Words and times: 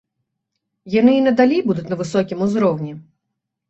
Яны 0.95 1.13
і 1.19 1.21
надалей 1.27 1.61
будуць 1.69 1.87
на 1.93 2.01
высокім 2.03 2.37
узроўні. 2.51 2.93